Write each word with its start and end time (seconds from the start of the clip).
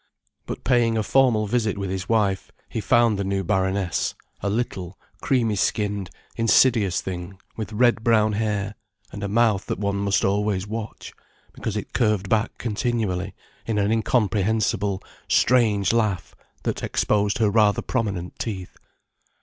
But 0.47 0.63
paying 0.63 0.97
a 0.97 1.03
formal 1.03 1.45
visit 1.45 1.77
with 1.77 1.91
his 1.91 2.09
wife, 2.09 2.51
he 2.67 2.81
found 2.81 3.19
the 3.19 3.23
new 3.23 3.43
Baroness 3.43 4.15
a 4.39 4.49
little, 4.49 4.97
creamy 5.21 5.55
skinned, 5.55 6.09
insidious 6.35 7.01
thing 7.01 7.39
with 7.55 7.71
red 7.71 8.03
brown 8.03 8.33
hair 8.33 8.73
and 9.11 9.23
a 9.23 9.27
mouth 9.27 9.67
that 9.67 9.77
one 9.77 9.97
must 9.97 10.25
always 10.25 10.65
watch, 10.65 11.13
because 11.53 11.77
it 11.77 11.93
curved 11.93 12.29
back 12.29 12.57
continually 12.57 13.35
in 13.67 13.77
an 13.77 13.91
incomprehensible, 13.91 15.03
strange 15.29 15.93
laugh 15.93 16.33
that 16.63 16.81
exposed 16.81 17.37
her 17.37 17.51
rather 17.51 17.83
prominent 17.83 18.39
teeth. 18.39 18.75